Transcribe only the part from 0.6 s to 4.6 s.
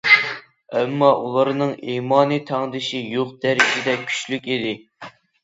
ئەمما ئۇلارنىڭ ئىمانى تەڭدىشى يوق دەرىجىدە كۈچلۈك